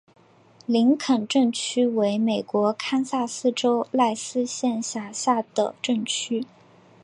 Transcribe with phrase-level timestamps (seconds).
[0.65, 6.43] 林肯镇区为美国堪萨斯州赖斯县辖下的镇区。